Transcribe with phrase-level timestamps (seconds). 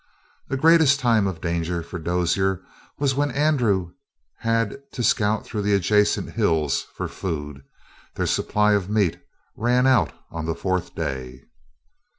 [0.47, 2.63] The greatest time of danger for Dozier
[2.97, 3.91] was when Andrew
[4.39, 7.63] had to scout through the adjacent hills for food
[8.15, 9.21] their supply of meat
[9.55, 11.43] ran out on the fourth day.